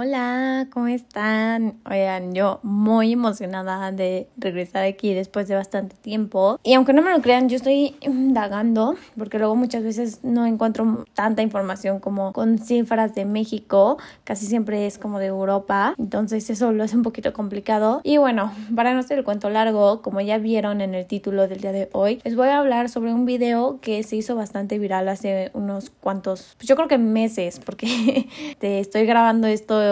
Hola, 0.00 0.68
¿cómo 0.70 0.86
están? 0.86 1.80
Oigan, 1.84 2.32
yo 2.32 2.60
muy 2.62 3.14
emocionada 3.14 3.90
de 3.90 4.28
regresar 4.36 4.84
aquí 4.84 5.12
después 5.12 5.48
de 5.48 5.56
bastante 5.56 5.96
tiempo. 5.96 6.60
Y 6.62 6.74
aunque 6.74 6.92
no 6.92 7.02
me 7.02 7.10
lo 7.10 7.20
crean, 7.20 7.48
yo 7.48 7.56
estoy 7.56 7.96
indagando 8.02 8.94
porque 9.16 9.40
luego 9.40 9.56
muchas 9.56 9.82
veces 9.82 10.20
no 10.22 10.46
encuentro 10.46 11.04
tanta 11.14 11.42
información 11.42 11.98
como 11.98 12.32
con 12.32 12.58
cifras 12.58 13.16
de 13.16 13.24
México. 13.24 13.98
Casi 14.22 14.46
siempre 14.46 14.86
es 14.86 14.98
como 14.98 15.18
de 15.18 15.26
Europa. 15.26 15.96
Entonces 15.98 16.48
eso 16.48 16.70
lo 16.70 16.84
hace 16.84 16.96
un 16.96 17.02
poquito 17.02 17.32
complicado. 17.32 18.00
Y 18.04 18.18
bueno, 18.18 18.52
para 18.76 18.94
no 18.94 19.02
ser 19.02 19.18
el 19.18 19.24
cuento 19.24 19.50
largo, 19.50 20.00
como 20.00 20.20
ya 20.20 20.38
vieron 20.38 20.80
en 20.80 20.94
el 20.94 21.06
título 21.06 21.48
del 21.48 21.60
día 21.60 21.72
de 21.72 21.90
hoy, 21.92 22.20
les 22.22 22.36
voy 22.36 22.46
a 22.46 22.60
hablar 22.60 22.88
sobre 22.88 23.12
un 23.12 23.24
video 23.24 23.80
que 23.80 24.04
se 24.04 24.14
hizo 24.14 24.36
bastante 24.36 24.78
viral 24.78 25.08
hace 25.08 25.50
unos 25.54 25.90
cuantos, 25.90 26.54
pues 26.56 26.68
yo 26.68 26.76
creo 26.76 26.86
que 26.86 26.98
meses, 26.98 27.58
porque 27.58 28.28
te 28.60 28.78
estoy 28.78 29.04
grabando 29.04 29.48
esto 29.48 29.87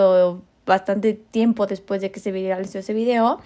bastante 0.66 1.14
tiempo 1.14 1.66
después 1.66 2.00
de 2.00 2.10
que 2.10 2.20
se 2.20 2.32
viralizó 2.32 2.78
ese 2.78 2.92
video. 2.92 3.40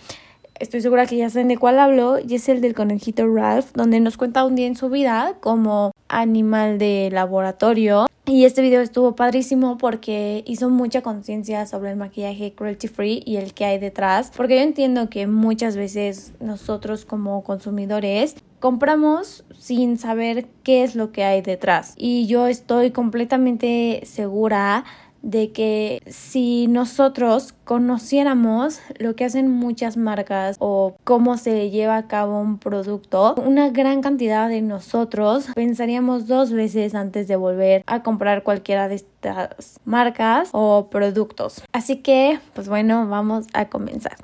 Estoy 0.58 0.82
segura 0.82 1.06
que 1.06 1.16
ya 1.16 1.30
saben 1.30 1.48
de 1.48 1.56
cuál 1.56 1.78
hablo 1.78 2.18
y 2.18 2.34
es 2.34 2.48
el 2.50 2.60
del 2.60 2.74
conejito 2.74 3.26
Ralph, 3.26 3.70
donde 3.74 3.98
nos 3.98 4.18
cuenta 4.18 4.44
un 4.44 4.56
día 4.56 4.66
en 4.66 4.76
su 4.76 4.90
vida 4.90 5.36
como 5.40 5.92
animal 6.08 6.78
de 6.78 7.08
laboratorio. 7.10 8.06
Y 8.26 8.44
este 8.44 8.60
video 8.60 8.82
estuvo 8.82 9.16
padrísimo 9.16 9.78
porque 9.78 10.44
hizo 10.46 10.68
mucha 10.68 11.00
conciencia 11.00 11.66
sobre 11.66 11.90
el 11.90 11.96
maquillaje 11.96 12.52
cruelty 12.52 12.88
free 12.88 13.22
y 13.24 13.36
el 13.36 13.54
que 13.54 13.64
hay 13.64 13.78
detrás. 13.78 14.30
Porque 14.36 14.56
yo 14.56 14.60
entiendo 14.60 15.08
que 15.08 15.26
muchas 15.26 15.76
veces 15.76 16.34
nosotros 16.40 17.06
como 17.06 17.42
consumidores 17.42 18.36
compramos 18.60 19.44
sin 19.58 19.98
saber 19.98 20.46
qué 20.62 20.84
es 20.84 20.94
lo 20.94 21.10
que 21.10 21.24
hay 21.24 21.40
detrás. 21.40 21.94
Y 21.96 22.26
yo 22.26 22.46
estoy 22.46 22.90
completamente 22.90 24.02
segura 24.04 24.84
de 25.22 25.52
que 25.52 26.02
si 26.06 26.66
nosotros 26.66 27.54
conociéramos 27.64 28.80
lo 28.98 29.14
que 29.16 29.24
hacen 29.24 29.50
muchas 29.50 29.96
marcas 29.96 30.56
o 30.58 30.96
cómo 31.04 31.36
se 31.36 31.70
lleva 31.70 31.96
a 31.96 32.06
cabo 32.08 32.40
un 32.40 32.58
producto, 32.58 33.34
una 33.44 33.70
gran 33.70 34.02
cantidad 34.02 34.48
de 34.48 34.62
nosotros 34.62 35.46
pensaríamos 35.54 36.26
dos 36.26 36.52
veces 36.52 36.94
antes 36.94 37.28
de 37.28 37.36
volver 37.36 37.82
a 37.86 38.02
comprar 38.02 38.42
cualquiera 38.42 38.88
de 38.88 38.96
estas 38.96 39.80
marcas 39.84 40.50
o 40.52 40.88
productos. 40.90 41.62
Así 41.72 41.96
que, 41.96 42.38
pues 42.54 42.68
bueno, 42.68 43.06
vamos 43.08 43.46
a 43.52 43.68
comenzar. 43.68 44.16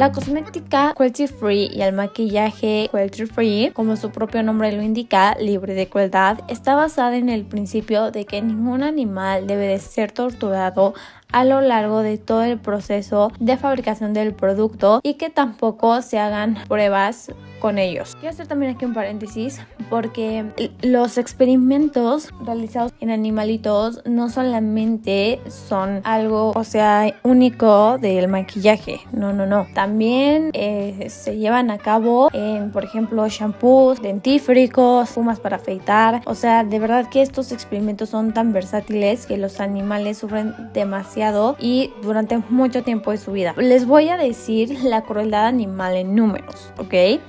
La 0.00 0.12
cosmética 0.12 0.94
cruelty 0.94 1.26
free 1.26 1.68
y 1.74 1.82
el 1.82 1.92
maquillaje 1.92 2.88
cruelty 2.90 3.26
free, 3.26 3.70
como 3.74 3.96
su 3.96 4.10
propio 4.10 4.42
nombre 4.42 4.72
lo 4.72 4.80
indica, 4.80 5.36
libre 5.38 5.74
de 5.74 5.90
crueldad, 5.90 6.38
está 6.48 6.74
basada 6.74 7.18
en 7.18 7.28
el 7.28 7.44
principio 7.44 8.10
de 8.10 8.24
que 8.24 8.40
ningún 8.40 8.82
animal 8.82 9.46
debe 9.46 9.66
de 9.66 9.78
ser 9.78 10.10
torturado 10.10 10.94
a 11.32 11.44
lo 11.44 11.60
largo 11.60 12.00
de 12.00 12.16
todo 12.16 12.44
el 12.44 12.58
proceso 12.58 13.30
de 13.40 13.58
fabricación 13.58 14.14
del 14.14 14.32
producto 14.32 15.00
y 15.02 15.18
que 15.18 15.28
tampoco 15.28 16.00
se 16.00 16.18
hagan 16.18 16.56
pruebas 16.66 17.30
con 17.60 17.78
ellos. 17.78 18.16
Quiero 18.18 18.30
hacer 18.30 18.48
también 18.48 18.74
aquí 18.74 18.84
un 18.84 18.94
paréntesis 18.94 19.60
porque 19.88 20.46
los 20.82 21.18
experimentos 21.18 22.30
realizados 22.44 22.92
en 23.00 23.10
animalitos 23.10 24.00
no 24.04 24.30
solamente 24.30 25.40
son 25.48 26.00
algo, 26.04 26.52
o 26.54 26.64
sea, 26.64 27.14
único 27.22 27.98
del 27.98 28.28
maquillaje, 28.28 29.00
no, 29.12 29.32
no, 29.32 29.46
no. 29.46 29.66
También 29.74 30.50
eh, 30.54 31.06
se 31.10 31.36
llevan 31.36 31.70
a 31.70 31.78
cabo 31.78 32.30
en, 32.32 32.72
por 32.72 32.84
ejemplo, 32.84 33.28
shampoos, 33.28 34.00
dentífricos, 34.00 35.10
fumas 35.10 35.40
para 35.40 35.56
afeitar. 35.56 36.22
O 36.24 36.34
sea, 36.34 36.64
de 36.64 36.78
verdad 36.78 37.08
que 37.08 37.22
estos 37.22 37.52
experimentos 37.52 38.08
son 38.08 38.32
tan 38.32 38.52
versátiles 38.52 39.26
que 39.26 39.36
los 39.36 39.60
animales 39.60 40.18
sufren 40.18 40.54
demasiado 40.72 41.56
y 41.58 41.92
durante 42.02 42.38
mucho 42.48 42.82
tiempo 42.82 43.10
de 43.10 43.18
su 43.18 43.32
vida. 43.32 43.54
Les 43.58 43.86
voy 43.86 44.08
a 44.08 44.16
decir 44.16 44.82
la 44.82 45.02
crueldad 45.02 45.46
animal 45.46 45.96
en 45.96 46.14
números, 46.14 46.72
¿ok? 46.78 47.20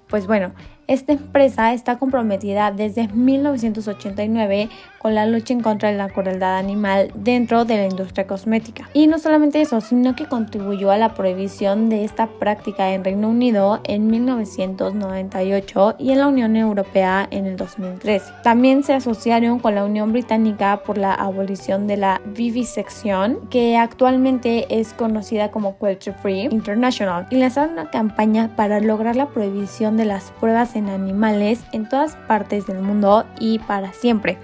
Pues 0.08 0.28
bueno, 0.28 0.52
esta 0.88 1.14
empresa 1.14 1.74
está 1.74 1.98
comprometida 1.98 2.72
desde 2.72 3.08
1989 3.08 4.70
con 5.00 5.14
la 5.14 5.28
lucha 5.28 5.54
en 5.54 5.62
contra 5.62 5.92
de 5.92 5.98
la 5.98 6.10
crueldad 6.10 6.58
animal 6.58 7.12
dentro 7.14 7.64
de 7.64 7.78
la 7.78 7.86
industria 7.86 8.26
cosmética. 8.26 8.90
Y 8.94 9.06
no 9.06 9.20
solamente 9.20 9.62
eso, 9.62 9.80
sino 9.80 10.16
que 10.16 10.26
contribuyó 10.26 10.90
a 10.90 10.98
la 10.98 11.14
prohibición 11.14 11.90
de 11.90 12.04
esta 12.04 12.26
práctica 12.26 12.92
en 12.92 13.04
Reino 13.04 13.30
Unido 13.30 13.82
en 13.84 14.08
1998 14.08 15.96
y 16.00 16.12
en 16.12 16.20
la 16.20 16.28
Unión 16.28 16.56
Europea 16.56 17.28
en 17.30 17.46
el 17.46 17.56
2003. 17.56 18.24
También 18.42 18.84
se 18.84 18.94
asociaron 18.94 19.60
con 19.60 19.76
la 19.76 19.86
Unión 19.86 20.12
Británica 20.12 20.82
por 20.84 20.98
la 20.98 21.14
abolición 21.14 21.86
de 21.86 21.98
la 21.98 22.22
vivisección, 22.26 23.48
que 23.50 23.78
actualmente 23.78 24.66
es 24.70 24.94
conocida 24.94 25.52
como 25.52 25.76
Culture 25.76 26.16
Free 26.22 26.48
International, 26.52 27.28
y 27.30 27.36
lanzaron 27.38 27.74
una 27.74 27.92
campaña 27.92 28.56
para 28.56 28.80
lograr 28.80 29.16
la 29.16 29.28
prohibición 29.28 29.98
de 29.98 30.06
las 30.06 30.32
pruebas 30.40 30.75
en 30.76 30.90
animales 30.90 31.64
en 31.72 31.88
todas 31.88 32.16
partes 32.28 32.68
del 32.68 32.80
mundo 32.82 33.26
y 33.40 33.60
para 33.60 33.94
siempre. 33.94 34.38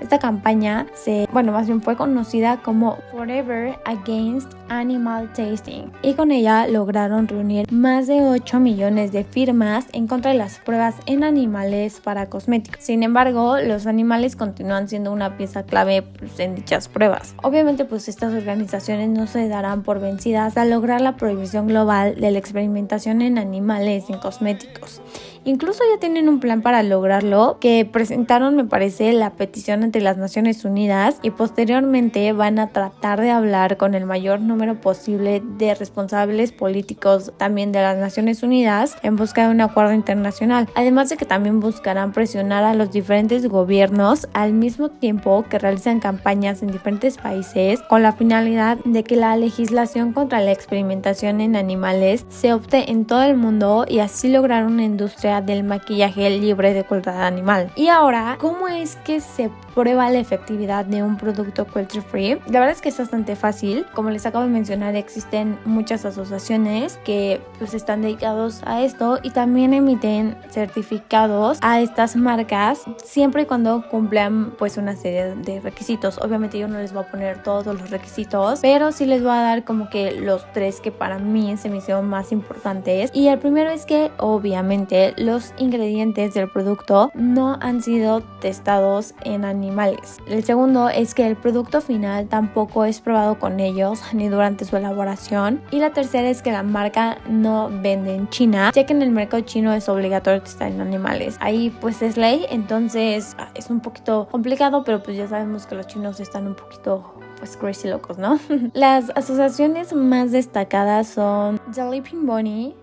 Esta 0.00 0.18
campaña 0.18 0.86
se, 0.94 1.26
bueno, 1.32 1.52
más 1.52 1.66
bien 1.66 1.80
fue 1.80 1.96
conocida 1.96 2.58
como 2.62 2.98
Forever 3.12 3.78
Against 3.84 4.52
Animal 4.68 5.32
Tasting 5.32 5.92
y 6.02 6.14
con 6.14 6.30
ella 6.30 6.66
lograron 6.66 7.28
reunir 7.28 7.70
más 7.72 8.06
de 8.06 8.20
8 8.20 8.60
millones 8.60 9.12
de 9.12 9.24
firmas 9.24 9.86
en 9.92 10.06
contra 10.06 10.32
de 10.32 10.36
las 10.36 10.58
pruebas 10.58 10.96
en 11.06 11.24
animales 11.24 12.00
para 12.00 12.28
cosméticos. 12.28 12.84
Sin 12.84 13.02
embargo, 13.02 13.58
los 13.60 13.86
animales 13.86 14.36
continúan 14.36 14.88
siendo 14.88 15.12
una 15.12 15.36
pieza 15.36 15.62
clave 15.62 16.02
pues, 16.02 16.38
en 16.40 16.54
dichas 16.54 16.88
pruebas. 16.88 17.34
Obviamente, 17.42 17.84
pues 17.84 18.08
estas 18.08 18.34
organizaciones 18.34 19.08
no 19.08 19.26
se 19.26 19.48
darán 19.48 19.82
por 19.82 20.00
vencidas 20.00 20.56
al 20.56 20.70
lograr 20.70 21.00
la 21.00 21.16
prohibición 21.16 21.68
global 21.68 22.16
de 22.20 22.30
la 22.30 22.38
experimentación 22.38 23.22
en 23.22 23.38
animales 23.38 24.10
en 24.10 24.18
cosméticos. 24.18 25.00
Incluso 25.46 25.82
ya 25.92 26.00
tienen 26.00 26.30
un 26.30 26.40
plan 26.40 26.62
para 26.62 26.82
lograrlo 26.82 27.58
que 27.60 27.86
presentaron, 27.90 28.56
me 28.56 28.64
parece, 28.64 29.12
la 29.12 29.30
petición 29.30 29.82
ante 29.82 30.00
las 30.00 30.16
Naciones 30.16 30.64
Unidas 30.64 31.18
y 31.20 31.30
posteriormente 31.30 32.32
van 32.32 32.58
a 32.58 32.68
tratar 32.68 33.20
de 33.20 33.30
hablar 33.30 33.76
con 33.76 33.94
el 33.94 34.06
mayor 34.06 34.40
número 34.40 34.80
posible 34.80 35.42
de 35.58 35.74
responsables 35.74 36.52
políticos 36.52 37.32
también 37.36 37.72
de 37.72 37.82
las 37.82 37.98
Naciones 37.98 38.42
Unidas 38.42 38.96
en 39.02 39.16
busca 39.16 39.46
de 39.46 39.52
un 39.52 39.60
acuerdo 39.60 39.92
internacional. 39.92 40.66
Además 40.74 41.10
de 41.10 41.18
que 41.18 41.26
también 41.26 41.60
buscarán 41.60 42.12
presionar 42.12 42.64
a 42.64 42.72
los 42.72 42.90
diferentes 42.90 43.46
gobiernos 43.46 44.26
al 44.32 44.54
mismo 44.54 44.88
tiempo 44.88 45.44
que 45.50 45.58
realizan 45.58 46.00
campañas 46.00 46.62
en 46.62 46.72
diferentes 46.72 47.18
países 47.18 47.82
con 47.82 48.02
la 48.02 48.12
finalidad 48.12 48.78
de 48.86 49.04
que 49.04 49.16
la 49.16 49.36
legislación 49.36 50.14
contra 50.14 50.40
la 50.40 50.52
experimentación 50.52 51.42
en 51.42 51.54
animales 51.54 52.24
se 52.30 52.54
opte 52.54 52.90
en 52.90 53.04
todo 53.04 53.22
el 53.24 53.36
mundo 53.36 53.84
y 53.86 53.98
así 53.98 54.28
lograr 54.28 54.64
una 54.64 54.84
industria 54.84 55.33
del 55.42 55.64
maquillaje 55.64 56.30
libre 56.30 56.74
de 56.74 56.84
crueldad 56.84 57.26
animal. 57.26 57.70
Y 57.76 57.88
ahora, 57.88 58.36
¿cómo 58.40 58.68
es 58.68 58.96
que 58.96 59.20
se 59.20 59.50
prueba 59.74 60.10
la 60.10 60.18
efectividad 60.18 60.84
de 60.84 61.02
un 61.02 61.16
producto 61.16 61.64
cruelty 61.66 62.00
free? 62.00 62.38
La 62.46 62.60
verdad 62.60 62.70
es 62.70 62.80
que 62.80 62.88
es 62.88 62.98
bastante 62.98 63.36
fácil. 63.36 63.86
Como 63.94 64.10
les 64.10 64.26
acabo 64.26 64.44
de 64.44 64.50
mencionar, 64.50 64.94
existen 64.96 65.58
muchas 65.64 66.04
asociaciones 66.04 66.98
que 67.04 67.40
pues 67.58 67.74
están 67.74 68.02
dedicados 68.02 68.62
a 68.64 68.82
esto 68.82 69.18
y 69.22 69.30
también 69.30 69.74
emiten 69.74 70.36
certificados 70.50 71.58
a 71.60 71.80
estas 71.80 72.16
marcas 72.16 72.82
siempre 73.02 73.42
y 73.42 73.46
cuando 73.46 73.88
cumplan 73.88 74.52
pues 74.58 74.76
una 74.76 74.96
serie 74.96 75.34
de 75.34 75.60
requisitos. 75.60 76.18
Obviamente 76.18 76.58
yo 76.58 76.68
no 76.68 76.78
les 76.78 76.92
voy 76.92 77.04
a 77.04 77.10
poner 77.10 77.42
todos 77.42 77.66
los 77.66 77.90
requisitos, 77.90 78.60
pero 78.60 78.92
sí 78.92 79.06
les 79.06 79.22
voy 79.22 79.32
a 79.32 79.40
dar 79.40 79.64
como 79.64 79.90
que 79.90 80.12
los 80.12 80.50
tres 80.52 80.80
que 80.80 80.92
para 80.92 81.18
mí 81.18 81.56
se 81.56 81.68
me 81.68 81.78
hicieron 81.78 82.08
más 82.08 82.32
importantes. 82.32 83.10
Y 83.12 83.28
el 83.28 83.38
primero 83.38 83.70
es 83.70 83.86
que 83.86 84.10
obviamente 84.18 85.14
los 85.24 85.54
ingredientes 85.58 86.34
del 86.34 86.48
producto 86.48 87.10
no 87.14 87.58
han 87.60 87.82
sido 87.82 88.20
testados 88.40 89.14
en 89.24 89.44
animales. 89.44 90.18
El 90.26 90.44
segundo 90.44 90.88
es 90.88 91.14
que 91.14 91.26
el 91.26 91.36
producto 91.36 91.80
final 91.80 92.28
tampoco 92.28 92.84
es 92.84 93.00
probado 93.00 93.38
con 93.38 93.60
ellos 93.60 94.00
ni 94.12 94.28
durante 94.28 94.64
su 94.64 94.76
elaboración. 94.76 95.62
Y 95.70 95.78
la 95.78 95.90
tercera 95.90 96.28
es 96.28 96.42
que 96.42 96.52
la 96.52 96.62
marca 96.62 97.18
no 97.28 97.70
vende 97.70 98.14
en 98.14 98.28
China, 98.28 98.70
ya 98.74 98.86
que 98.86 98.92
en 98.92 99.02
el 99.02 99.10
mercado 99.10 99.42
chino 99.42 99.72
es 99.72 99.88
obligatorio 99.88 100.42
testar 100.42 100.70
en 100.70 100.80
animales. 100.80 101.36
Ahí 101.40 101.70
pues 101.80 102.02
es 102.02 102.16
ley, 102.16 102.46
entonces 102.50 103.34
ah, 103.38 103.48
es 103.54 103.70
un 103.70 103.80
poquito 103.80 104.28
complicado, 104.30 104.84
pero 104.84 105.02
pues 105.02 105.16
ya 105.16 105.28
sabemos 105.28 105.66
que 105.66 105.74
los 105.74 105.86
chinos 105.86 106.20
están 106.20 106.46
un 106.46 106.54
poquito 106.54 107.14
pues 107.38 107.56
crazy 107.56 107.88
locos, 107.88 108.18
¿no? 108.18 108.38
Las 108.72 109.10
asociaciones 109.14 109.92
más 109.92 110.32
destacadas 110.32 111.08
son 111.08 111.60
The 111.72 111.84
Leaping 111.90 112.26
Bunny, 112.26 112.74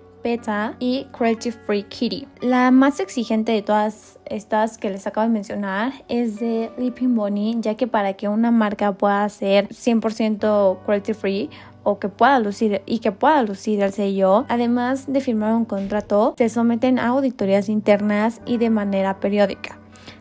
Y 0.80 1.08
Cruelty 1.12 1.52
Free 1.52 1.84
Kitty. 1.84 2.28
La 2.42 2.70
más 2.70 3.00
exigente 3.00 3.52
de 3.52 3.62
todas 3.62 4.20
estas 4.26 4.78
que 4.78 4.90
les 4.90 5.08
acabo 5.08 5.26
de 5.26 5.34
mencionar 5.34 5.94
es 6.10 6.40
de 6.40 6.72
Leaping 6.78 7.16
Bunny, 7.16 7.58
ya 7.60 7.76
que 7.76 7.88
para 7.88 8.14
que 8.14 8.28
una 8.28 8.52
marca 8.52 8.92
pueda 8.92 9.28
ser 9.30 9.68
100% 9.70 10.84
cruelty 10.86 11.14
free 11.14 11.50
o 11.84 11.98
que 11.98 12.08
pueda 12.10 12.40
lucir 12.40 12.84
y 12.86 13.00
que 13.00 13.12
pueda 13.12 13.42
lucir 13.42 13.82
el 13.82 13.92
sello, 13.92 14.46
además 14.48 15.12
de 15.12 15.22
firmar 15.22 15.56
un 15.56 15.66
contrato, 15.66 16.36
se 16.38 16.50
someten 16.50 17.00
a 17.00 17.08
auditorías 17.08 17.68
internas 17.68 18.42
y 18.46 18.58
de 18.58 18.70
manera 18.70 19.20
periódica. 19.20 19.80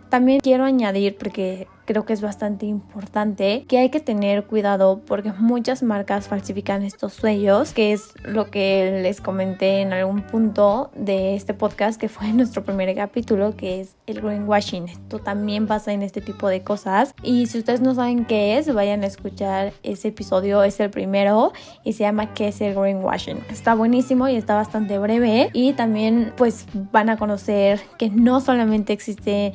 También 0.08 0.40
quiero 0.40 0.64
añadir, 0.64 1.16
porque 1.18 1.68
creo 1.90 2.04
que 2.04 2.12
es 2.12 2.20
bastante 2.20 2.66
importante 2.66 3.64
que 3.66 3.78
hay 3.78 3.88
que 3.88 3.98
tener 3.98 4.44
cuidado 4.44 5.00
porque 5.08 5.32
muchas 5.32 5.82
marcas 5.82 6.28
falsifican 6.28 6.84
estos 6.84 7.14
sellos, 7.14 7.72
que 7.72 7.92
es 7.92 8.14
lo 8.22 8.48
que 8.48 9.00
les 9.02 9.20
comenté 9.20 9.80
en 9.80 9.92
algún 9.92 10.22
punto 10.22 10.92
de 10.94 11.34
este 11.34 11.52
podcast 11.52 12.00
que 12.00 12.08
fue 12.08 12.28
nuestro 12.32 12.62
primer 12.62 12.94
capítulo, 12.94 13.56
que 13.56 13.80
es 13.80 13.96
el 14.06 14.20
greenwashing. 14.20 14.88
Esto 14.88 15.18
también 15.18 15.66
pasa 15.66 15.92
en 15.92 16.02
este 16.02 16.20
tipo 16.20 16.46
de 16.46 16.62
cosas 16.62 17.12
y 17.24 17.46
si 17.46 17.58
ustedes 17.58 17.80
no 17.80 17.92
saben 17.92 18.24
qué 18.24 18.56
es, 18.56 18.72
vayan 18.72 19.02
a 19.02 19.08
escuchar 19.08 19.72
ese 19.82 20.08
episodio, 20.08 20.62
es 20.62 20.78
el 20.78 20.90
primero 20.90 21.52
y 21.82 21.94
se 21.94 22.04
llama 22.04 22.34
¿Qué 22.34 22.48
es 22.48 22.60
el 22.60 22.76
greenwashing? 22.76 23.40
Está 23.50 23.74
buenísimo 23.74 24.28
y 24.28 24.36
está 24.36 24.54
bastante 24.54 24.96
breve 25.00 25.50
y 25.52 25.72
también 25.72 26.34
pues 26.36 26.66
van 26.92 27.10
a 27.10 27.16
conocer 27.16 27.80
que 27.98 28.10
no 28.10 28.40
solamente 28.40 28.92
existe 28.92 29.54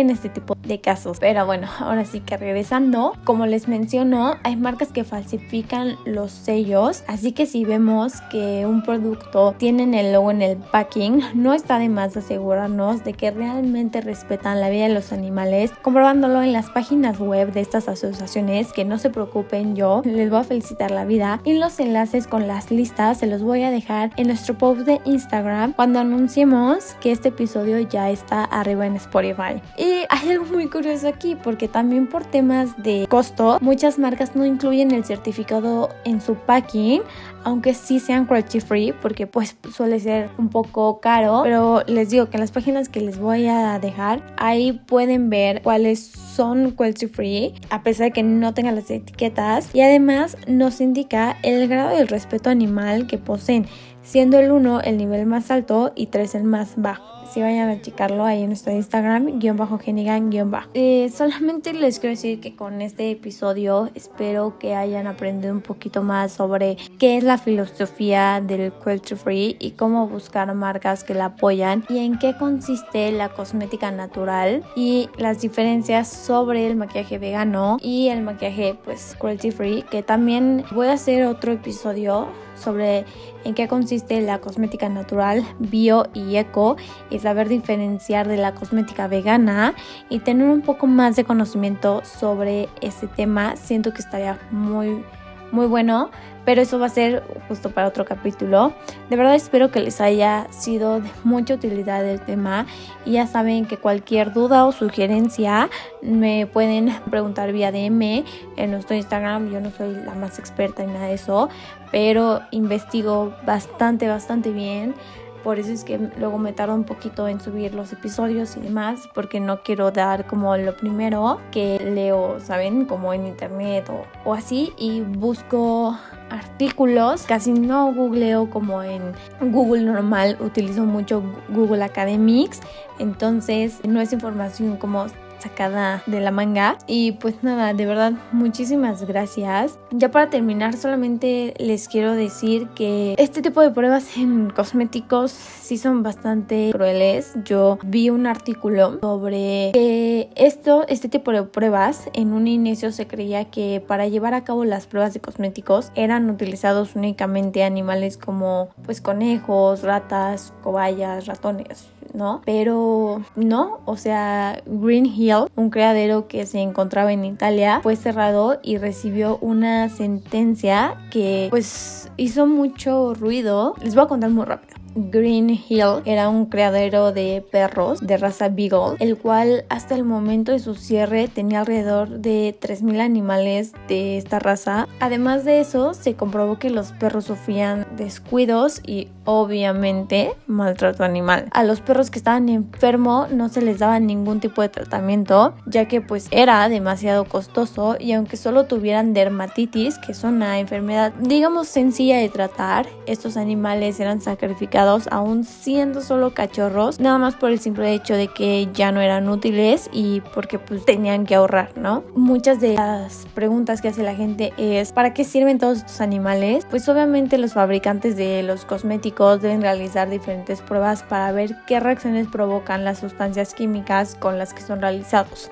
en 0.00 0.10
este 0.10 0.28
tipo 0.28 0.56
de 0.62 0.80
casos. 0.80 1.18
Pero 1.20 1.46
bueno, 1.46 1.68
ahora 1.78 2.04
sí 2.04 2.20
que 2.20 2.36
regresando, 2.36 3.14
como 3.24 3.46
les 3.46 3.66
menciono, 3.66 4.34
hay 4.42 4.56
marcas 4.56 4.92
que 4.92 5.04
falsifican 5.04 5.96
los 6.04 6.30
sellos, 6.30 7.02
así 7.08 7.32
que 7.32 7.46
si 7.46 7.64
vemos 7.64 8.20
que 8.30 8.66
un 8.66 8.82
producto 8.82 9.54
tiene 9.58 9.86
el 9.98 10.12
logo 10.12 10.30
en 10.30 10.42
el 10.42 10.56
packing, 10.58 11.22
no 11.34 11.54
está 11.54 11.78
de 11.78 11.88
más 11.88 12.16
asegurarnos 12.16 13.04
de 13.04 13.14
que 13.14 13.30
realmente 13.30 14.00
respetan 14.00 14.60
la 14.60 14.68
vida 14.68 14.88
de 14.88 14.94
los 14.94 15.12
animales, 15.12 15.72
comprobándolo 15.82 16.42
en 16.42 16.52
las 16.52 16.68
páginas 16.70 17.18
web 17.18 17.52
de 17.52 17.60
estas 17.60 17.88
asociaciones, 17.88 18.72
que 18.72 18.84
no 18.84 18.98
se 18.98 19.10
preocupen 19.10 19.76
yo, 19.76 20.02
les 20.04 20.28
voy 20.28 20.40
a 20.40 20.44
felicitar 20.44 20.90
la 20.90 21.04
vida 21.04 21.40
y 21.44 21.54
los 21.54 21.80
enlaces 21.80 22.26
con 22.26 22.46
las 22.46 22.70
listas 22.70 23.18
se 23.18 23.26
los 23.26 23.42
voy 23.42 23.62
a 23.62 23.70
dejar 23.70 24.10
en 24.16 24.26
nuestro 24.26 24.58
post 24.58 24.80
de 24.80 25.00
Instagram 25.04 25.72
cuando 25.72 26.00
anunciemos 26.00 26.94
que 27.00 27.12
este 27.12 27.28
episodio 27.28 27.78
ya 27.80 28.10
está 28.10 28.44
arriba 28.44 28.86
en 28.86 28.96
Spotify. 28.96 29.62
Hay 30.08 30.30
algo 30.30 30.44
muy 30.46 30.68
curioso 30.68 31.08
aquí 31.08 31.36
porque 31.36 31.68
también 31.68 32.06
por 32.06 32.24
temas 32.24 32.80
de 32.82 33.06
costo, 33.08 33.58
muchas 33.60 33.98
marcas 33.98 34.34
no 34.34 34.44
incluyen 34.44 34.90
el 34.90 35.04
certificado 35.04 35.90
en 36.04 36.20
su 36.20 36.34
packing, 36.34 37.02
aunque 37.44 37.74
sí 37.74 38.00
sean 38.00 38.26
cruelty 38.26 38.60
free 38.60 38.92
porque 38.92 39.26
pues 39.26 39.56
suele 39.74 40.00
ser 40.00 40.30
un 40.38 40.48
poco 40.48 41.00
caro, 41.00 41.40
pero 41.44 41.82
les 41.86 42.10
digo 42.10 42.30
que 42.30 42.36
en 42.36 42.40
las 42.40 42.52
páginas 42.52 42.88
que 42.88 43.00
les 43.00 43.18
voy 43.18 43.46
a 43.46 43.78
dejar, 43.78 44.22
ahí 44.36 44.72
pueden 44.86 45.30
ver 45.30 45.62
cuáles 45.62 46.00
son 46.00 46.70
cruelty 46.72 47.06
free, 47.06 47.54
a 47.70 47.82
pesar 47.82 48.06
de 48.06 48.12
que 48.12 48.22
no 48.22 48.54
tengan 48.54 48.74
las 48.74 48.90
etiquetas 48.90 49.74
y 49.74 49.80
además 49.80 50.36
nos 50.46 50.80
indica 50.80 51.38
el 51.42 51.68
grado 51.68 51.96
del 51.96 52.08
respeto 52.08 52.50
animal 52.50 53.06
que 53.06 53.18
poseen 53.18 53.66
siendo 54.02 54.38
el 54.38 54.52
1 54.52 54.82
el 54.82 54.96
nivel 54.96 55.26
más 55.26 55.50
alto 55.50 55.92
y 55.94 56.06
3 56.06 56.36
el 56.36 56.44
más 56.44 56.74
bajo. 56.76 57.15
Si 57.36 57.42
vayan 57.42 57.68
a 57.68 57.82
checarlo 57.82 58.24
ahí 58.24 58.44
en 58.44 58.48
nuestro 58.48 58.72
Instagram, 58.72 59.38
guion 59.38 59.58
bajo 59.58 59.78
Genigan, 59.78 60.30
guion 60.30 60.50
bajo. 60.50 60.70
Eh, 60.72 61.12
solamente 61.14 61.74
les 61.74 61.98
quiero 61.98 62.14
decir 62.14 62.40
que 62.40 62.56
con 62.56 62.80
este 62.80 63.10
episodio 63.10 63.90
espero 63.94 64.58
que 64.58 64.74
hayan 64.74 65.06
aprendido 65.06 65.52
un 65.52 65.60
poquito 65.60 66.02
más 66.02 66.32
sobre 66.32 66.78
qué 66.98 67.18
es 67.18 67.24
la 67.24 67.36
filosofía 67.36 68.40
del 68.40 68.72
cruelty 68.72 69.16
free 69.16 69.56
y 69.60 69.72
cómo 69.72 70.08
buscar 70.08 70.54
marcas 70.54 71.04
que 71.04 71.12
la 71.12 71.26
apoyan 71.26 71.84
y 71.90 71.98
en 71.98 72.18
qué 72.18 72.34
consiste 72.38 73.12
la 73.12 73.28
cosmética 73.28 73.90
natural 73.90 74.64
y 74.74 75.10
las 75.18 75.42
diferencias 75.42 76.08
sobre 76.08 76.66
el 76.66 76.76
maquillaje 76.76 77.18
vegano 77.18 77.76
y 77.82 78.08
el 78.08 78.22
maquillaje 78.22 78.78
pues 78.82 79.14
cruelty 79.18 79.50
free 79.50 79.82
que 79.90 80.02
también 80.02 80.64
voy 80.72 80.86
a 80.86 80.94
hacer 80.94 81.26
otro 81.26 81.52
episodio 81.52 82.28
sobre 82.56 83.04
en 83.44 83.54
qué 83.54 83.68
consiste 83.68 84.20
la 84.20 84.40
cosmética 84.40 84.88
natural, 84.88 85.44
bio 85.58 86.06
y 86.14 86.36
eco 86.36 86.76
y 87.10 87.18
saber 87.18 87.48
diferenciar 87.48 88.28
de 88.28 88.36
la 88.36 88.54
cosmética 88.54 89.08
vegana 89.08 89.74
y 90.08 90.20
tener 90.20 90.48
un 90.48 90.62
poco 90.62 90.86
más 90.86 91.16
de 91.16 91.24
conocimiento 91.24 92.02
sobre 92.04 92.68
ese 92.80 93.06
tema. 93.06 93.56
Siento 93.56 93.92
que 93.92 94.02
estaría 94.02 94.38
muy 94.50 95.04
muy 95.52 95.66
bueno, 95.66 96.10
pero 96.44 96.62
eso 96.62 96.78
va 96.78 96.86
a 96.86 96.90
ser 96.90 97.24
justo 97.48 97.70
para 97.70 97.88
otro 97.88 98.04
capítulo. 98.04 98.72
De 99.10 99.16
verdad 99.16 99.34
espero 99.34 99.70
que 99.70 99.80
les 99.80 100.00
haya 100.00 100.46
sido 100.50 101.00
de 101.00 101.10
mucha 101.24 101.54
utilidad 101.54 102.06
el 102.06 102.20
tema 102.20 102.66
y 103.04 103.12
ya 103.12 103.26
saben 103.26 103.66
que 103.66 103.76
cualquier 103.76 104.32
duda 104.32 104.64
o 104.64 104.72
sugerencia 104.72 105.68
me 106.02 106.46
pueden 106.46 106.94
preguntar 107.10 107.52
vía 107.52 107.72
DM 107.72 108.24
en 108.56 108.70
nuestro 108.70 108.94
Instagram. 108.94 109.50
Yo 109.50 109.60
no 109.60 109.70
soy 109.72 109.94
la 110.04 110.14
más 110.14 110.38
experta 110.38 110.84
en 110.84 110.92
nada 110.92 111.06
de 111.06 111.14
eso, 111.14 111.48
pero 111.90 112.40
investigo 112.52 113.34
bastante, 113.44 114.06
bastante 114.06 114.52
bien. 114.52 114.94
Por 115.42 115.58
eso 115.58 115.72
es 115.72 115.84
que 115.84 115.98
luego 116.18 116.38
me 116.38 116.52
tardo 116.52 116.74
un 116.74 116.84
poquito 116.84 117.28
en 117.28 117.40
subir 117.40 117.74
los 117.74 117.92
episodios 117.92 118.56
y 118.56 118.60
demás, 118.60 119.08
porque 119.14 119.40
no 119.40 119.62
quiero 119.62 119.90
dar 119.90 120.26
como 120.26 120.56
lo 120.56 120.76
primero 120.76 121.40
que 121.50 121.78
leo, 121.78 122.40
¿saben? 122.40 122.86
Como 122.86 123.12
en 123.12 123.26
internet 123.26 123.88
o, 123.90 124.04
o 124.28 124.34
así. 124.34 124.72
Y 124.76 125.00
busco 125.00 125.96
artículos. 126.30 127.22
Casi 127.22 127.52
no 127.52 127.92
googleo 127.92 128.50
como 128.50 128.82
en 128.82 129.12
Google 129.40 129.84
normal, 129.84 130.36
utilizo 130.40 130.84
mucho 130.84 131.22
Google 131.48 131.84
Academics. 131.84 132.60
Entonces 132.98 133.80
no 133.86 134.00
es 134.00 134.12
información 134.12 134.76
como 134.76 135.06
sacada 135.38 136.02
de 136.06 136.20
la 136.20 136.30
manga. 136.30 136.78
Y 136.86 137.12
pues 137.12 137.42
nada, 137.42 137.74
de 137.74 137.86
verdad, 137.86 138.12
muchísimas 138.32 139.06
gracias. 139.06 139.78
Ya 139.90 140.10
para 140.10 140.30
terminar, 140.30 140.76
solamente 140.76 141.54
les 141.58 141.88
quiero 141.88 142.12
decir 142.12 142.68
que 142.68 143.14
este 143.18 143.42
tipo 143.42 143.60
de 143.60 143.70
pruebas 143.70 144.16
en 144.16 144.50
cosméticos 144.50 145.30
sí 145.32 145.78
son 145.78 146.02
bastante 146.02 146.70
crueles. 146.72 147.34
Yo 147.44 147.78
vi 147.84 148.10
un 148.10 148.26
artículo 148.26 148.98
sobre 149.00 149.70
que 149.72 150.30
esto, 150.36 150.84
este 150.88 151.08
tipo 151.08 151.32
de 151.32 151.42
pruebas, 151.42 152.08
en 152.12 152.32
un 152.32 152.46
inicio 152.46 152.92
se 152.92 153.06
creía 153.06 153.46
que 153.46 153.82
para 153.86 154.08
llevar 154.08 154.34
a 154.34 154.44
cabo 154.44 154.64
las 154.64 154.86
pruebas 154.86 155.14
de 155.14 155.20
cosméticos 155.20 155.90
eran 155.94 156.30
utilizados 156.30 156.94
únicamente 156.96 157.64
animales 157.64 158.16
como 158.16 158.68
pues 158.84 159.00
conejos, 159.00 159.82
ratas, 159.82 160.52
cobayas, 160.62 161.26
ratones 161.26 161.86
¿no? 162.16 162.42
Pero 162.44 163.22
no, 163.36 163.80
o 163.84 163.96
sea, 163.96 164.62
Green 164.66 165.06
Hill, 165.06 165.46
un 165.54 165.70
criadero 165.70 166.26
que 166.26 166.46
se 166.46 166.60
encontraba 166.60 167.12
en 167.12 167.24
Italia, 167.24 167.80
fue 167.82 167.94
cerrado 167.94 168.58
y 168.62 168.78
recibió 168.78 169.38
una 169.40 169.88
sentencia 169.88 170.94
que 171.10 171.48
pues 171.50 172.10
hizo 172.16 172.46
mucho 172.46 173.14
ruido. 173.14 173.74
Les 173.82 173.94
voy 173.94 174.04
a 174.04 174.08
contar 174.08 174.30
muy 174.30 174.44
rápido. 174.44 174.75
Green 174.96 175.50
Hill 175.50 176.02
era 176.06 176.30
un 176.30 176.46
criadero 176.46 177.12
de 177.12 177.44
perros 177.52 178.00
de 178.00 178.16
raza 178.16 178.48
Beagle, 178.48 178.96
el 178.98 179.18
cual 179.18 179.66
hasta 179.68 179.94
el 179.94 180.04
momento 180.04 180.52
de 180.52 180.58
su 180.58 180.74
cierre 180.74 181.28
tenía 181.28 181.60
alrededor 181.60 182.08
de 182.08 182.56
3.000 182.58 183.00
animales 183.00 183.72
de 183.88 184.16
esta 184.16 184.38
raza. 184.38 184.88
Además 184.98 185.44
de 185.44 185.60
eso, 185.60 185.92
se 185.92 186.14
comprobó 186.14 186.58
que 186.58 186.70
los 186.70 186.92
perros 186.92 187.26
sufrían 187.26 187.86
descuidos 187.96 188.80
y 188.86 189.08
obviamente 189.26 190.32
maltrato 190.46 191.04
animal. 191.04 191.46
A 191.52 191.62
los 191.64 191.80
perros 191.80 192.10
que 192.10 192.18
estaban 192.18 192.48
enfermos 192.48 193.30
no 193.30 193.50
se 193.50 193.60
les 193.60 193.80
daba 193.80 194.00
ningún 194.00 194.40
tipo 194.40 194.62
de 194.62 194.70
tratamiento, 194.70 195.54
ya 195.66 195.86
que 195.88 196.00
pues 196.00 196.28
era 196.30 196.66
demasiado 196.70 197.26
costoso 197.26 197.96
y 198.00 198.12
aunque 198.12 198.38
solo 198.38 198.64
tuvieran 198.64 199.12
dermatitis, 199.12 199.98
que 199.98 200.12
es 200.12 200.24
una 200.24 200.58
enfermedad 200.58 201.12
digamos 201.20 201.68
sencilla 201.68 202.18
de 202.18 202.28
tratar, 202.30 202.86
estos 203.06 203.36
animales 203.36 204.00
eran 204.00 204.22
sacrificados 204.22 204.85
aún 205.10 205.44
siendo 205.44 206.00
solo 206.00 206.34
cachorros, 206.34 207.00
nada 207.00 207.18
más 207.18 207.34
por 207.34 207.50
el 207.50 207.58
simple 207.58 207.92
hecho 207.92 208.14
de 208.14 208.28
que 208.28 208.68
ya 208.72 208.92
no 208.92 209.00
eran 209.00 209.28
útiles 209.28 209.88
y 209.92 210.20
porque 210.34 210.58
pues 210.58 210.84
tenían 210.84 211.26
que 211.26 211.34
ahorrar, 211.34 211.76
¿no? 211.76 212.04
Muchas 212.14 212.60
de 212.60 212.74
las 212.74 213.26
preguntas 213.34 213.80
que 213.82 213.88
hace 213.88 214.02
la 214.02 214.14
gente 214.14 214.52
es 214.56 214.92
¿para 214.92 215.12
qué 215.12 215.24
sirven 215.24 215.58
todos 215.58 215.78
estos 215.78 216.00
animales? 216.00 216.66
Pues 216.70 216.88
obviamente 216.88 217.38
los 217.38 217.54
fabricantes 217.54 218.16
de 218.16 218.42
los 218.42 218.64
cosméticos 218.64 219.42
deben 219.42 219.62
realizar 219.62 220.08
diferentes 220.08 220.60
pruebas 220.62 221.02
para 221.02 221.32
ver 221.32 221.56
qué 221.66 221.80
reacciones 221.80 222.28
provocan 222.28 222.84
las 222.84 222.98
sustancias 222.98 223.54
químicas 223.54 224.14
con 224.14 224.38
las 224.38 224.54
que 224.54 224.62
son 224.62 224.80
realizados 224.80 225.50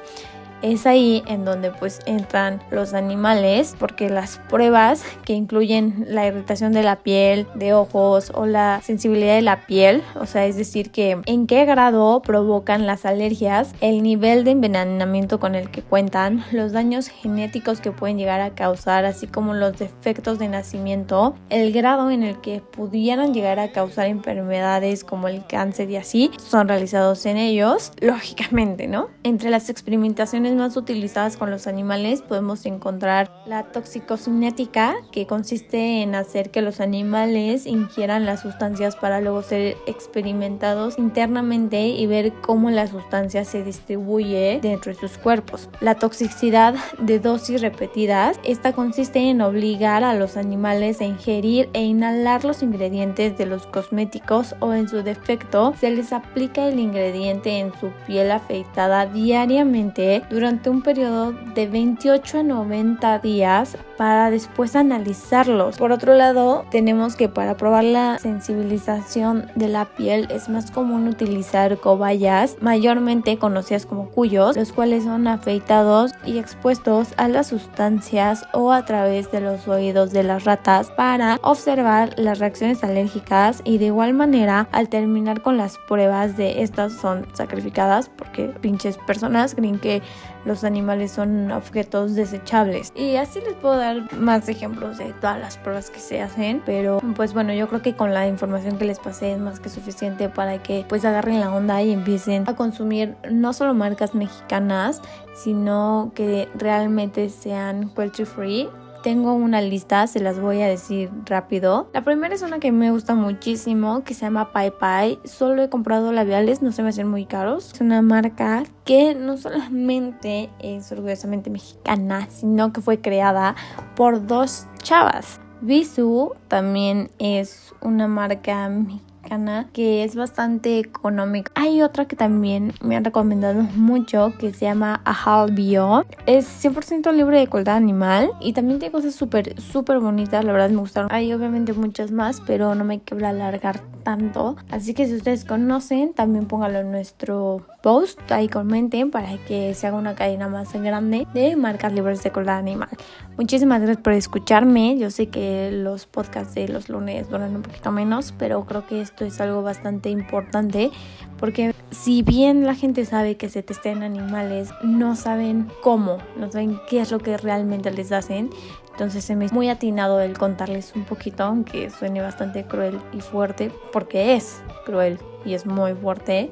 es 0.65 0.87
ahí 0.87 1.23
en 1.27 1.45
donde 1.45 1.71
pues 1.71 2.01
entran 2.07 2.63
los 2.71 2.95
animales 2.95 3.77
porque 3.79 4.09
las 4.09 4.39
pruebas 4.49 5.05
que 5.25 5.35
incluyen 5.35 6.07
la 6.09 6.27
irritación 6.27 6.73
de 6.73 6.83
la 6.83 6.97
piel, 6.97 7.47
de 7.55 7.75
ojos 7.75 8.33
o 8.35 8.47
la 8.47 8.81
sensibilidad 8.83 9.35
de 9.35 9.43
la 9.43 9.67
piel, 9.67 10.03
o 10.19 10.25
sea, 10.25 10.47
es 10.47 10.57
decir 10.57 10.91
que 10.91 11.21
en 11.27 11.47
qué 11.47 11.67
grado 11.67 12.23
provocan 12.23 12.87
las 12.87 13.05
alergias, 13.05 13.75
el 13.83 14.03
nivel 14.03 14.45
de 14.45 14.53
envenenamiento 14.53 15.39
con 15.39 15.55
el 15.55 15.71
que 15.71 15.83
cuentan, 15.83 16.45
los 16.51 16.73
daños 16.73 17.09
genéticos 17.09 17.81
que 17.81 17.93
pueden 17.93 18.17
llegar 18.17 18.41
a 18.41 18.55
causar, 18.55 19.05
así 19.05 19.27
como 19.27 19.53
los 19.53 19.79
defectos 19.79 20.39
de 20.39 20.49
nacimiento, 20.49 21.35
el 21.51 21.73
grado 21.73 22.11
en 22.11 22.23
el 22.23 22.41
que 22.41 22.61
pudieran 22.61 23.35
llegar 23.35 23.59
a 23.59 23.71
causar 23.71 24.07
enfermedades 24.07 25.05
como 25.05 25.29
el 25.29 25.45
cáncer 25.47 25.91
y 25.91 25.97
así, 25.97 26.31
son 26.39 26.69
realizados 26.69 27.27
en 27.27 27.37
ellos, 27.37 27.93
lógicamente, 28.01 28.87
¿no? 28.87 29.09
Entre 29.25 29.51
las 29.51 29.69
experimentaciones 29.69 30.54
más 30.57 30.77
utilizadas 30.77 31.37
con 31.37 31.51
los 31.51 31.67
animales 31.67 32.23
podemos 32.23 32.65
encontrar 32.67 33.31
la 33.47 33.65
toxicocinética, 33.65 34.95
que 35.13 35.27
consiste 35.27 36.03
en 36.03 36.15
hacer 36.15 36.51
que 36.51 36.63
los 36.63 36.81
animales 36.81 37.67
ingieran 37.67 38.27
las 38.27 38.43
sustancias 38.43 38.97
para 38.97 39.21
luego 39.21 39.43
ser 39.43 39.77
experimentados 39.87 40.99
internamente 40.99 41.89
y 41.89 42.07
ver 42.07 42.33
cómo 42.41 42.71
la 42.71 42.87
sustancia 42.87 43.45
se 43.45 43.63
distribuye 43.63 44.61
dentro 44.63 44.93
de 44.93 44.99
sus 44.99 45.19
cuerpos. 45.19 45.69
La 45.81 45.97
toxicidad 45.97 46.75
de 46.99 47.19
dosis 47.19 47.61
repetidas, 47.61 48.39
esta 48.45 48.73
consiste 48.73 49.19
en 49.31 49.41
obligar 49.41 50.05
a 50.05 50.15
los 50.15 50.37
animales 50.37 51.01
a 51.01 51.05
ingerir 51.05 51.69
e 51.73 51.83
inhalar 51.83 52.45
los 52.45 52.63
ingredientes 52.63 53.37
de 53.39 53.47
los 53.47 53.67
cosméticos 53.67 54.55
o 54.61 54.73
en 54.73 54.89
su 54.89 55.03
defecto 55.03 55.75
se 55.79 55.91
les 55.91 56.13
aplica 56.13 56.69
el 56.69 56.79
ingrediente 56.79 57.59
en 57.59 57.73
su 57.81 57.91
piel 58.07 58.31
afeitada 58.31 59.07
diariamente 59.07 60.23
durante 60.31 60.44
un 60.45 60.83
periodo 60.83 61.33
de 61.55 61.67
28 61.67 62.41
a 62.41 62.43
90 62.43 63.19
días 63.21 63.79
para 63.97 64.31
después 64.31 64.77
analizarlos. 64.77 65.79
Por 65.79 65.91
otro 65.91 66.15
lado, 66.15 66.67
tenemos 66.71 67.17
que 67.17 67.31
para 67.31 67.57
probar 67.57 67.85
la 67.85 68.19
sensibilización 68.19 69.47
de 69.55 69.69
la 69.69 69.87
piel 69.87 70.29
es 70.31 70.51
más 70.51 70.71
común 70.71 71.09
utilizar 71.09 71.79
cobayas, 71.79 72.57
mayormente 72.61 73.39
conocidas 73.39 73.87
como 73.87 74.11
cuyos, 74.11 74.57
los 74.57 74.73
cuales 74.73 75.05
son 75.05 75.29
afeitados 75.29 76.13
y 76.27 76.39
expuestos 76.39 77.15
a 77.17 77.29
las 77.29 77.47
sustancias 77.47 78.47
o 78.53 78.73
a 78.73 78.85
través 78.85 79.31
de 79.33 79.41
los 79.41 79.67
oídos 79.67 80.13
de 80.13 80.25
las 80.25 80.45
ratas 80.45 80.91
para 80.91 81.39
observar 81.43 82.11
las 82.19 82.39
reacciones 82.39 82.85
alérgicas 82.85 83.63
y 83.65 83.79
de 83.79 83.87
igual 83.87 84.13
manera 84.13 84.69
al 84.73 84.91
terminar 84.91 85.41
con 85.41 85.57
las 85.57 85.79
pruebas 85.89 86.37
de 86.37 86.63
estas 86.63 86.93
son 86.93 87.27
sacrificadas 87.33 88.11
porque 88.11 88.49
pinches 88.61 88.99
personas 88.99 89.55
creen 89.55 89.79
que 89.79 90.03
los 90.45 90.65
animales 90.65 91.13
son 91.13 91.51
objetos 91.53 92.15
desechables. 92.15 92.93
Y 92.95 93.17
así 93.17 93.41
les 93.41 93.55
puedo 93.55 93.77
dar 93.77 94.13
más 94.15 94.49
ejemplos 94.49 94.99
de 94.99 95.13
todas 95.15 95.39
las 95.39 95.57
pruebas 95.57 95.91
que 95.91 96.01
se 96.01 96.21
hacen, 96.21 96.63
pero 96.65 97.01
pues 97.17 97.35
bueno, 97.35 97.53
yo 97.53 97.69
creo 97.69 97.83
que 97.83 97.95
con 97.95 98.15
la 98.15 98.27
información 98.27 98.79
que 98.79 98.85
les 98.85 98.99
pasé 98.99 99.33
es 99.33 99.39
más 99.39 99.61
que 99.61 99.69
suficiente 99.69 100.29
para 100.29 100.63
que 100.63 100.85
pues 100.89 101.05
agarren 101.05 101.41
la 101.41 101.55
onda 101.55 101.83
y 101.83 101.93
empiecen 101.93 102.45
a 102.49 102.57
consumir 102.57 103.17
no 103.31 103.53
solo 103.53 103.75
marcas 103.75 104.15
mexicanas, 104.15 105.01
sino 105.35 106.13
que 106.15 106.49
realmente 106.55 107.29
sean 107.29 107.89
cruelty 107.89 108.25
free 108.25 108.69
tengo 109.05 109.35
una 109.35 109.61
lista, 109.61 110.07
se 110.07 110.19
las 110.19 110.41
voy 110.41 110.63
a 110.63 110.67
decir 110.67 111.11
rápido. 111.27 111.91
La 111.93 112.03
primera 112.03 112.35
es 112.35 112.41
una 112.41 112.59
que 112.59 112.73
me 112.73 112.91
gusta 112.91 113.15
muchísimo, 113.15 114.03
que 114.03 114.15
se 114.15 114.23
llama 114.23 114.51
Pai 114.51 114.73
Pai. 114.81 115.19
Solo 115.25 115.63
he 115.63 115.69
comprado 115.69 116.11
labiales, 116.11 116.63
no 116.63 116.73
se 116.73 116.83
me 116.83 116.89
hacen 116.89 117.09
muy 117.09 117.27
caros. 117.27 117.75
Es 117.75 117.83
una 117.83 118.01
marca 118.01 118.63
que 118.87 119.15
no 119.15 119.37
solamente 119.37 120.49
es 120.59 120.91
orgullosamente 120.91 121.51
mexicana, 121.51 122.29
sino 122.31 122.73
que 122.73 122.81
fue 122.81 123.03
creada 123.03 123.55
por 123.95 124.27
dos 124.27 124.67
chavas. 124.79 125.39
Visu 125.61 126.33
también 126.49 127.11
es 127.19 127.75
una 127.83 128.09
marca 128.09 128.71
mexicana 128.71 129.14
mexicana 129.25 129.69
que 129.73 130.05
es 130.05 130.15
bastante 130.15 130.79
económica. 130.79 131.51
Hay 131.55 131.83
otra 131.83 132.07
que 132.07 132.17
también 132.17 132.73
me 132.83 132.97
han 132.97 133.05
recomendado 133.05 133.63
mucho 133.63 134.33
que 134.39 134.53
se 134.53 134.67
llama 134.67 135.01
Ahal 135.05 135.53
Bio. 135.53 136.05
Es 136.27 136.47
100% 136.65 137.13
libre 137.13 137.39
de 137.39 137.47
crueldad 137.47 137.77
animal 137.77 138.31
y 138.41 138.53
también 138.53 138.79
tiene 138.79 138.93
cosas 138.93 139.15
súper, 139.15 139.61
súper 139.61 139.99
bonitas. 140.01 140.45
La 140.45 140.53
verdad 140.53 140.71
me 140.71 140.79
gustaron. 140.79 141.11
Hay 141.13 141.33
obviamente 141.33 141.73
muchas 141.73 142.11
más, 142.11 142.41
pero 142.47 142.75
no 142.75 142.85
me 142.85 143.01
quiero 143.01 143.27
alargar 143.27 143.81
tanto. 144.05 144.57
Así 144.71 144.95
que 144.95 145.07
si 145.07 145.15
ustedes 145.15 145.45
conocen, 145.45 146.13
también 146.13 146.47
pónganlo 146.47 146.81
en 146.81 146.93
nuestro 146.93 147.67
post. 147.83 148.21
Ahí 148.31 148.49
comenten 148.49 149.11
para 149.11 149.37
que 149.39 149.75
se 149.75 149.87
haga 149.87 149.97
una 149.97 150.15
cadena 150.15 150.49
más 150.49 150.73
grande 150.75 151.27
de 151.35 151.57
marcas 151.57 151.93
libres 151.93 152.23
de 152.23 152.31
crueldad 152.31 152.59
animal. 152.59 152.91
Muchísimas 153.37 153.81
gracias 153.81 154.03
por 154.03 154.13
escucharme. 154.13 154.97
Yo 154.97 155.11
sé 155.11 155.27
que 155.27 155.71
los 155.73 156.07
podcasts 156.07 156.55
de 156.55 156.69
los 156.69 156.89
lunes 156.89 157.29
duran 157.29 157.57
un 157.57 157.63
poquito 157.63 157.91
menos, 157.91 158.33
pero 158.39 158.65
creo 158.65 158.87
que 158.87 159.01
esto 159.15 159.25
es 159.25 159.41
algo 159.41 159.63
bastante 159.63 160.11
importante 160.11 160.91
porque 161.39 161.73
si 161.91 162.23
bien 162.23 162.67
la 162.67 162.75
gente 162.75 163.05
sabe 163.05 163.37
que 163.37 163.49
se 163.49 163.63
testean 163.63 164.03
animales, 164.03 164.71
no 164.83 165.15
saben 165.15 165.69
cómo, 165.83 166.19
no 166.37 166.51
saben 166.51 166.81
qué 166.89 167.01
es 167.01 167.13
lo 167.13 167.21
que 167.21 167.37
realmente 167.37 167.93
les 167.93 168.11
hacen. 168.11 168.51
Entonces 168.91 169.25
se 169.25 169.37
me 169.37 169.45
es 169.45 169.53
muy 169.53 169.69
atinado 169.69 170.21
el 170.21 170.37
contarles 170.37 170.95
un 170.97 171.05
poquito, 171.05 171.45
aunque 171.45 171.91
suene 171.91 172.23
bastante 172.23 172.65
cruel 172.65 172.99
y 173.13 173.21
fuerte, 173.21 173.71
porque 173.93 174.35
es 174.35 174.63
cruel 174.85 175.19
y 175.45 175.55
es 175.55 175.67
muy 175.67 175.95
fuerte. 175.95 176.51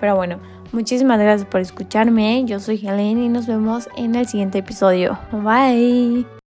Pero 0.00 0.16
bueno, 0.16 0.38
muchísimas 0.72 1.18
gracias 1.20 1.48
por 1.48 1.60
escucharme. 1.60 2.44
Yo 2.44 2.58
soy 2.58 2.84
Helen 2.84 3.22
y 3.22 3.28
nos 3.28 3.46
vemos 3.46 3.88
en 3.96 4.14
el 4.14 4.26
siguiente 4.26 4.58
episodio. 4.58 5.18
Bye. 5.32 6.39